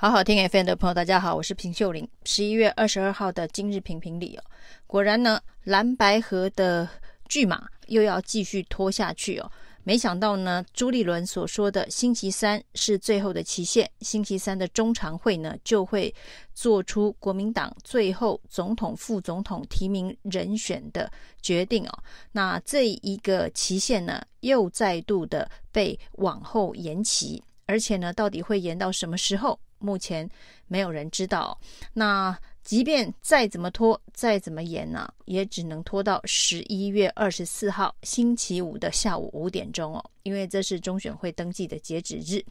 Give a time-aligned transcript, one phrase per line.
[0.00, 2.08] 好好听 FM 的朋友，大家好，我是平秀玲。
[2.22, 4.44] 十一月二十二号的今日评评理哦，
[4.86, 6.88] 果然呢，蓝白河的
[7.28, 9.50] 剧码又要继续拖下去哦。
[9.82, 16.14] 没想到呢，朱立伦所说的星期三是最后的期限，星期三的中常会呢就会
[16.54, 21.10] 做出国民党最后总统、副总统提名人选的
[21.42, 21.98] 决定哦。
[22.30, 29.58] 那这一个期限呢，又再度的被往后延期，而且呢，到底会延到什么时候？
[29.78, 30.28] 目前
[30.66, 31.58] 没有人知道，
[31.94, 42.44] 那即便再怎么拖，再怎么延呢，也只能拖到十一月二十四号星期五的下午五点钟哦，因为这是中选会登记的截止日。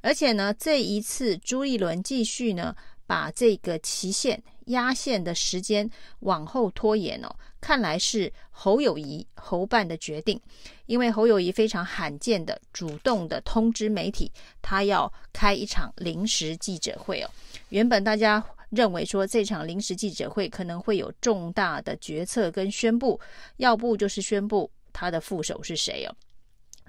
[0.00, 2.74] 而且呢，这一次朱立伦继续呢，
[3.12, 5.86] 把这个期限压线的时间
[6.20, 7.28] 往后拖延哦，
[7.60, 10.40] 看来是侯友谊侯办的决定，
[10.86, 17.28] 因为侯友谊非常罕见的主动的通知媒体，他要开一场临时记者会哦。
[17.68, 23.20] 原本大家认为说这场临时记者会可能会有重大的决策跟宣布，
[23.58, 26.16] 要不就是宣布他的副手是谁哦。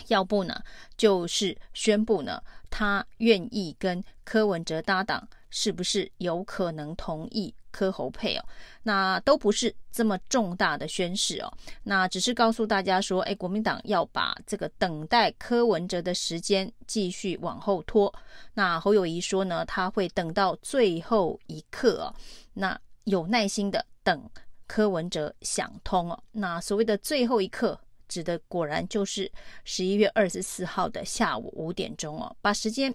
[0.08, 0.64] 要不呢，
[0.96, 8.44] 就是宣布呢，他愿意跟柯文哲搭档，是不是有可能同意柯侯配哦？
[8.82, 18.12] 那都不是这么重大的宣誓哦，那只是告诉大家说，哎，国民党要把这个等待柯文哲的时间继续往后拖。
[18.56, 22.16] 那侯友谊说呢，他会等到最后一刻哦，
[22.54, 24.28] 那有耐心的等
[24.66, 26.24] 柯文哲想通哦。
[26.32, 27.80] 那所谓的最后一刻。
[28.10, 29.32] 指的果然就是
[29.64, 32.94] 十一月二十四号的下午五点钟哦，把时间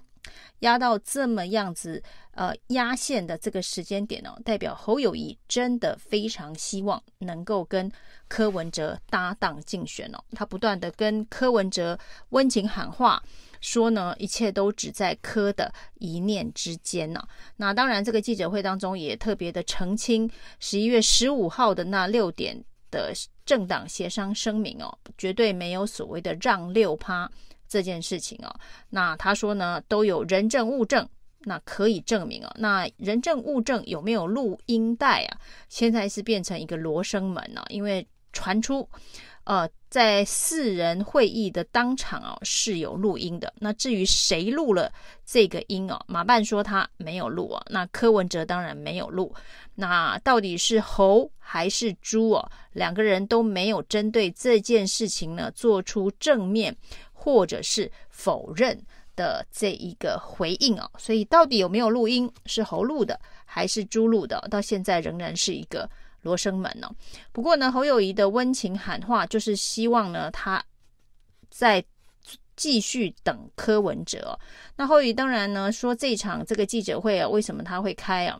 [0.60, 2.02] 压到这么样子，
[2.32, 7.90] 呃，压线的这个时间点哦，代表侯友谊真的非常希望能够跟
[8.28, 11.98] 柯文哲搭档竞选哦，他不断的跟柯文哲
[12.30, 13.22] 温情喊话，
[13.60, 17.22] 说呢，一切都只在柯的一念之间呢。
[17.56, 22.64] 那当然，这个记者会当中也特别的澄清，十一月十五号的那六点。
[22.90, 23.12] 的
[23.44, 27.30] 政党协商声明哦，绝对没有所谓的让六趴
[27.68, 28.54] 这件事情哦。
[28.90, 31.08] 那他说呢，都有人证物证，
[31.40, 32.50] 那可以证明哦。
[32.58, 35.38] 那人证物证有没有录音带啊？
[35.68, 38.88] 现在是变成一个罗生门了，因为传出。
[39.44, 43.50] 呃，在四人会议的当场哦，是有录音的。
[43.60, 44.92] 那至于谁录了
[45.24, 49.34] 这个音哦，马办说他没有录哦，那柯文哲当然没有录。
[49.74, 52.50] 那到底是猴还是猪哦？
[52.74, 56.76] 两个人都没有针对这件事情呢做出正面
[57.18, 58.80] 或者是否认
[59.16, 60.88] 的这一个回应哦。
[60.98, 64.38] 所以到底有没有录音，是侯录的还是朱录的？
[64.50, 65.90] 到现在仍然是一个。
[66.22, 66.90] 罗生门哦，
[67.30, 70.62] 不过呢，侯友宜的温情喊话就是希望呢，他
[71.48, 71.82] 再
[72.56, 74.36] 继续等柯文哲。
[74.74, 78.38] 那侯友宜当然呢说，这场这个记者会啊，为什么他会开啊？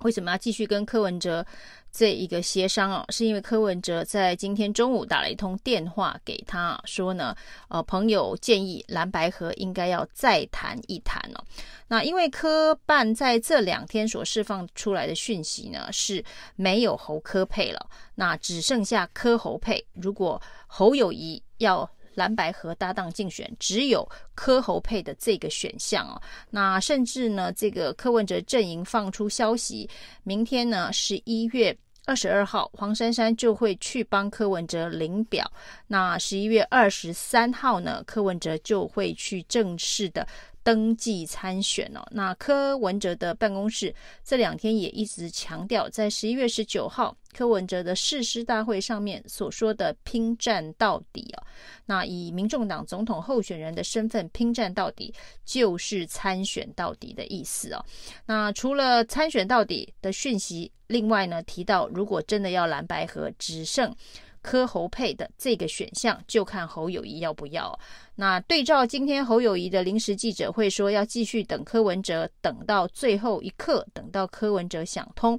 [0.00, 1.44] 为什么要继续跟柯文哲
[1.90, 3.04] 这一个协商哦？
[3.08, 7.34] 是因为柯文哲在今天中午打了一通电话给他，说呢，
[7.68, 11.44] 呃，朋友建议蓝白合应该要再谈一谈哦。
[11.88, 16.22] 那因为柯办在这两天所释放出来的讯息呢，是
[16.54, 19.84] 没有侯柯配了，那只剩下柯侯配。
[19.94, 26.20] 如果侯友宜要蓝白合搭档竞选，只有柯侯配的这个选项哦。
[26.50, 29.88] 那甚至呢，这个柯文哲阵营放出消息，
[30.24, 31.74] 明天呢，十一月
[32.06, 35.48] 二十二号，黄珊珊就会去帮柯文哲领表。
[35.86, 40.26] 那十一月二十三号呢，柯文哲就会去正式的。
[40.68, 51.42] 登记参选哦，那柯文哲的办公室这两天也一直强调，在十一月十九号柯文哲的誓师大会上面所说的“拼战到底”哦，
[51.86, 55.10] 那以民众党总统候选人的身份拼战到底，
[55.42, 57.82] 就是参选到底的意思哦。
[58.26, 63.96] 那除了参选到底的讯息，另外呢提到，如果真的要蓝白合，只剩。
[64.42, 67.78] 柯侯配的这个选项，就看侯友宜要不要。
[68.14, 75.38] 那对照今天侯友宜的临时记者会说，要继续等柯文哲，等到最后一刻，等到柯文哲想通。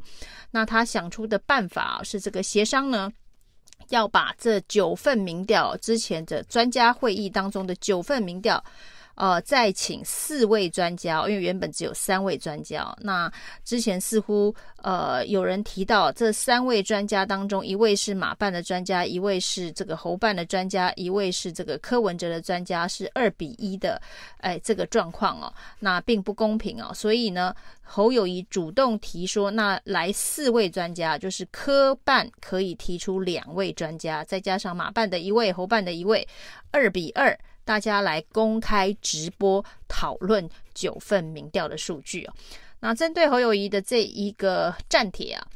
[0.52, 3.12] 那他想出的办法是这个协商呢，
[3.90, 8.64] 要把这九份民调之前的专家会议当中的九份民调。
[9.20, 12.96] 呃，再请四位专家，因为原本只有三位专家。
[13.02, 13.30] 那
[13.66, 24.02] 之前似乎呃有人提到，这三位专家当中，一位是马办的专家，一位是这个侯办的专家，一位是这个柯文哲的专家，是二比一的，
[24.38, 26.94] 哎，这个状况哦，那并不公平哦。
[26.94, 36.26] 所以呢，侯友谊主动提说，那来四位专家，就是柯办可以提出两位专家，再加上马办的一位，侯办的一位，
[36.72, 37.38] 二比二。
[37.64, 42.34] 大家来公开直播讨论九份民调的数据哦。
[42.80, 45.48] 那针对侯友谊的这一个站帖啊，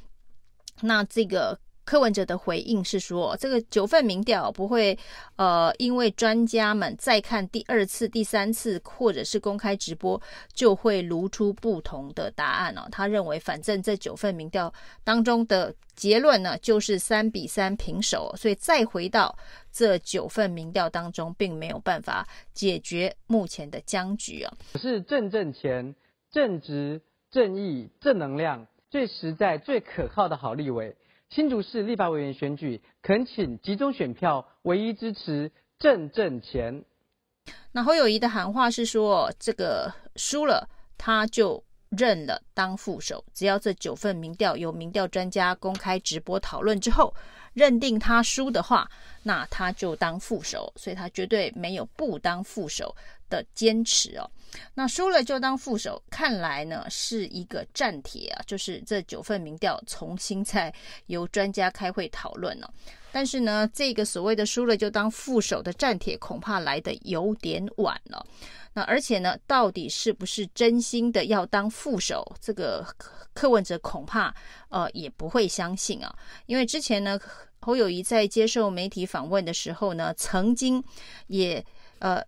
[0.82, 1.60] 那这个。
[1.86, 4.98] 柯文哲的回应是说，这个九份民调不会，
[5.36, 10.22] 呃，因为专家们再看第二次、第三次，或者是公开直播，
[10.54, 12.88] 就会卢出不同的答案哦。
[12.92, 19.38] 他认为，反正这九份民调当中的结论呢，就是三比三平手，所以再回到
[19.72, 24.54] 这九份民调当中，并没有办法解决目前的僵局啊。
[24.76, 25.94] 是正正钱、
[26.32, 30.96] 正直、正义、正能量、最实在、最可靠的好立委。
[31.34, 36.84] 新竹市立法委员选举，恳请集中选票，唯一支持郑正前。
[37.72, 47.12] 那侯友宜的喊话是说，这个输了他就认了当副手，只要这九份民调由民调专家公开直播讨论之后，
[47.54, 48.88] 认定他输的话，
[49.24, 52.96] 那他就当副手，所以他绝对没有不当副手
[53.34, 54.30] 的坚持哦。
[54.76, 60.72] 那输了就当副手，看来呢是一个战帖啊，就是这九份民调重新再
[61.08, 62.72] 由专家开会讨论了。
[63.12, 68.24] 但是呢，这个所谓的输了就当副手的战帖，恐怕来的有点晚了。
[68.74, 72.86] 那而且呢，到底是不是真心的要当副手，这个
[73.34, 74.32] 柯文哲恐怕
[74.70, 76.16] 呃也不会相信啊，
[76.46, 77.20] 因为之前呢，
[77.60, 80.84] 侯友宜在接受媒体访问的时候呢，曾经
[81.26, 81.66] 也
[81.98, 82.24] 呃。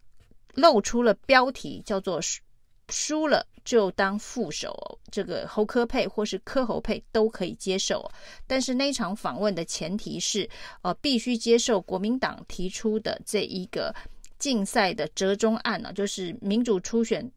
[0.55, 2.19] 露出了标题叫做
[2.89, 4.73] “输了就当副手”，
[5.11, 8.09] 这个侯科佩或是柯侯佩都可以接受。
[8.47, 10.49] 但是那场访问的前提是，
[10.81, 13.93] 呃，必须接受国民党提出的这一个
[14.37, 17.31] 竞赛的折中案呢，就是民主初选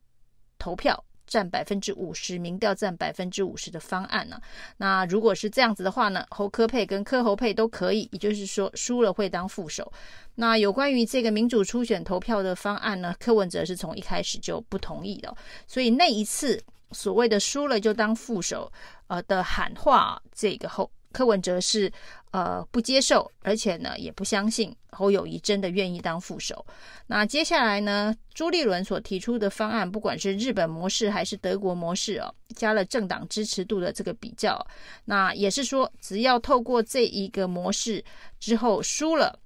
[0.58, 1.04] 投票。
[1.28, 4.40] 占百分之五十，民调占百分之五十的方案呢、
[4.78, 9.92] 那如果是这样子的话呢，侯科配跟柯侯配都可以，也就是说输了会当副手。
[10.34, 15.36] 那有关于这个民主初选投票的方案呢，柯文哲是从一开始就不同意的，
[15.66, 16.60] 所以那一次
[16.90, 18.72] 所谓的输了就当副手，
[19.08, 20.90] 呃的喊话，这个后。
[21.18, 21.92] 柯文哲是
[22.30, 26.64] 呃不接受，而且呢也不相信侯友谊真的愿意当副手。
[27.08, 34.64] 那接下来呢，朱立伦所提出的方案，不管是日本模式还是德国模式哦，加了政党支持度的这个比较，
[35.06, 38.04] 那也是说，只要透过这一个模式
[38.38, 39.40] 之后输了，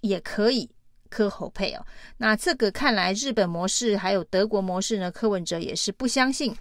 [0.00, 0.68] 也可以
[1.08, 1.86] 柯侯配哦。
[2.16, 6.52] 那这个看来日本模式还有德国模式呢，柯文哲也是不相信。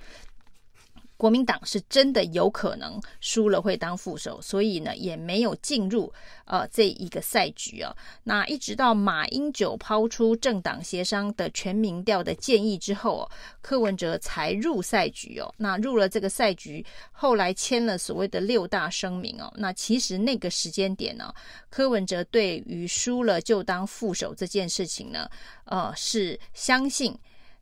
[1.18, 6.14] 国民党是真的有可能输了会当副手，所以呢也没有进入
[6.46, 7.92] 呃这一个赛局啊。
[8.24, 13.32] 那一直到马英九抛出政党协商的全民调的建议之后哦，
[13.62, 15.52] 柯文哲才入赛局哦。
[15.58, 19.52] 那入了这个赛局，后来签了所谓的六大声明哦。
[19.58, 21.34] 那其实那个时间点呢，
[21.70, 25.28] 柯文哲对于输了就当副手这件事情呢，
[25.66, 27.18] 呃是相信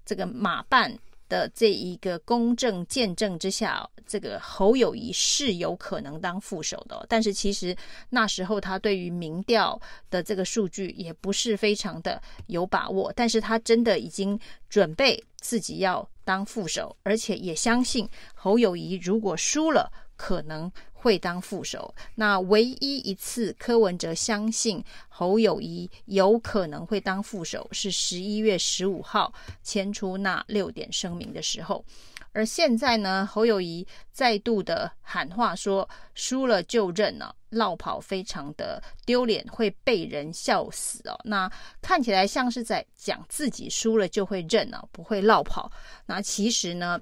[0.06, 0.94] 这个马办。
[1.27, 7.06] 的这一个公正见证之下，这个侯友谊是有可能当副手的。
[7.10, 7.75] 但是其实
[8.10, 9.80] 那时候他对于民调
[10.10, 14.39] 的这个数据也不是非常的有把握，但是他真的已经
[14.69, 20.72] 准备自己要当副手，而且也相信侯友谊如果输了，可能。
[21.06, 29.31] 会当副手，那唯一一次柯文哲相信侯友宜有可能会当副手，是十一月十五号
[29.62, 31.86] 签出那六点声明的时候。
[32.31, 41.15] 而现在呢，侯友宜再度的喊话说，输了就认了，落跑非常的丢脸，会被人笑死哦。
[41.25, 41.48] 那
[41.84, 45.72] 看起来像是在讲自己输了就会认了，不会落跑。
[46.08, 47.00] 那其实呢？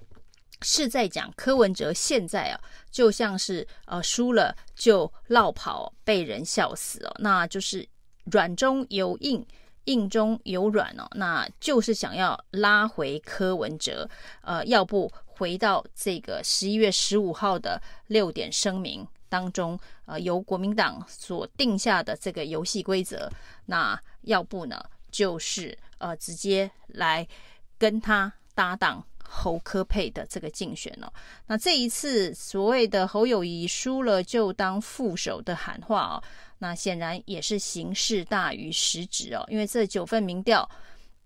[0.63, 7.87] 是在讲柯文哲现在啊，就像是呃输了就落跑，被人笑死哦，那就是
[8.31, 9.45] 软中有硬，
[9.85, 14.09] 硬中有软哦，那就是想要拉回柯文哲，
[14.41, 23.29] 呃，要不回到这个十一月十五号的六点声明当中，呃，由国民党所定下的这个游戏规则，
[23.65, 27.27] 那要不呢，就是呃直接来
[27.77, 29.05] 跟他搭档。
[29.35, 31.11] 侯柯配的这个竞选哦，
[31.47, 36.23] 那这一次所谓的侯友宜输了就当副手的喊话哦，
[36.59, 40.69] 那显然也是形式大于实质哦，因为这九份民调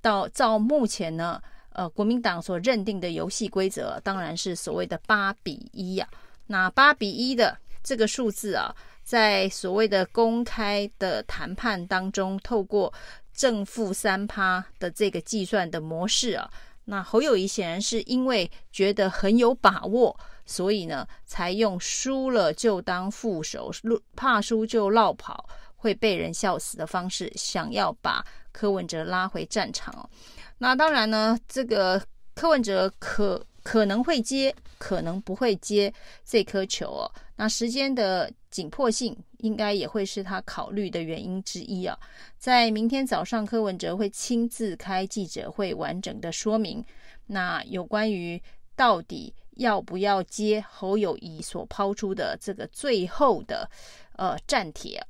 [0.02, 1.42] 到照目前呢，
[1.74, 6.08] 呃，国民党所认定的游戏规则当然是所谓的八比一呀，
[6.48, 8.74] 那八比一的这个数字啊，
[9.04, 12.94] 在所谓的公开的谈判当中，透过
[13.34, 16.50] 正负三趴的这个计算的模式啊。
[16.90, 23.70] 那侯友谊显然是因为觉得很有把握，所以呢，才用输了就当副手，
[24.16, 30.10] 怕输就落跑会被人笑死的方式，想要把柯文哲拉回战场。
[30.58, 32.02] 那当然呢，这个
[32.34, 35.94] 柯文哲可可能会接，可能不会接
[36.26, 37.12] 这颗球哦。
[37.36, 41.96] 那时间的紧迫性应该也会是他考虑的原因之一啊。
[42.40, 46.84] 在明天早上，柯文哲会亲自开记者会，完整的说明。
[47.28, 48.42] 那有关于
[48.76, 53.70] 到底要不要接侯友谊所抛出的这个最后的
[54.14, 55.06] 呃战帖？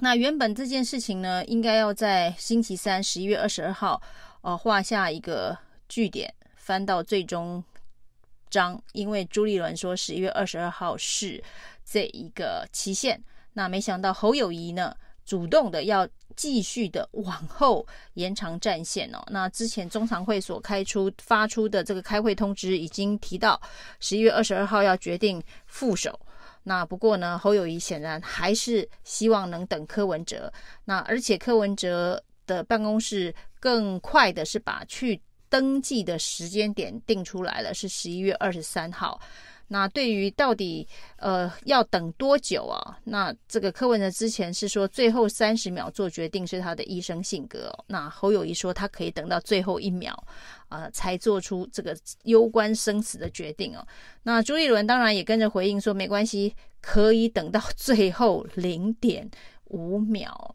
[0.00, 4.02] 那原本这件事情呢，应该要在星期三十一月二十二号。
[4.42, 5.56] 呃，画下一个
[5.88, 7.64] 句点，翻到最终
[8.50, 11.42] 张，因为朱立伦说十一月二十二号是
[11.84, 19.22] 这一个期限，那没想到侯友谊呢，主动的要继续的往后延长战线哦。
[19.28, 23.60] 那之前中常会所开出发出的这个开会通知，已经提到
[24.00, 26.18] 十一月二十二号要决定副手。
[26.64, 30.52] 那不过呢，侯友谊显然还是希望能等柯文哲，
[30.84, 33.34] 那而且柯文哲的办公室。
[33.60, 39.20] 更快的是把去登记的时间点定出来了，是十一月二十三号。
[39.70, 40.88] 那对于到底
[41.18, 42.98] 呃要等多久啊？
[43.04, 47.84] 那这个柯文哲之前是说最后三十秒做决定是他的医生性格哦。
[47.88, 50.24] 那侯友谊说他可以等到最后一秒
[50.68, 53.86] 啊，才做出这个攸关生死的决定哦。
[54.22, 59.30] 那朱立伦当然也跟着回应说没关系，可以等到 最后零点
[59.66, 60.54] 五秒。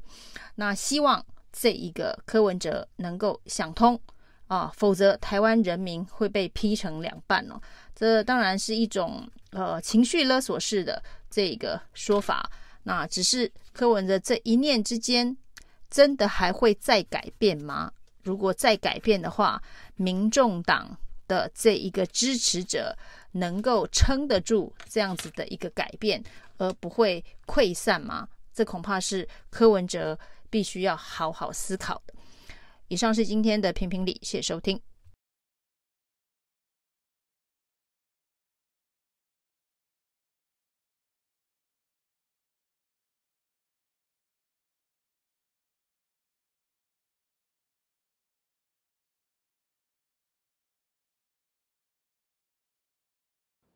[0.55, 1.23] 那希望。
[1.55, 4.01] 这一个柯文哲能够想通
[4.53, 7.59] 啊，否则台湾人民会被劈成两半哦。
[7.95, 12.47] 这当然是一种呃情绪勒索式的这个说法。
[12.83, 15.35] 那只是柯文哲这一念之间，
[15.89, 17.91] 真的还会再改变吗？
[18.21, 19.59] 如果再改变的话，
[19.95, 20.95] 民众党
[21.27, 22.95] 的这一个支持者
[23.31, 26.23] 能够撑得住这样子的一个改变，
[26.59, 28.27] 而不会溃散吗？
[28.53, 30.15] 这恐怕是柯文哲。
[30.53, 32.13] 必须要好好思考的。
[32.93, 34.79] 以上是今天的评评理，谢谢收听。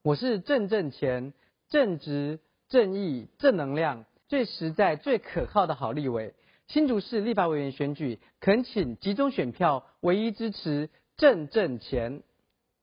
[0.03, 1.33] 我是正正钱，
[1.69, 6.36] 正直、正义、正能量，最实在、最可靠的好立委。
[6.67, 12.21] 新竹市立法委员选举，恳请集中选票，唯一支持郑正干。